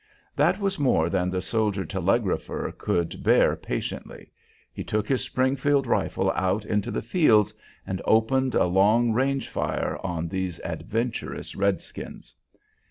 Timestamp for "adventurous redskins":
10.63-12.33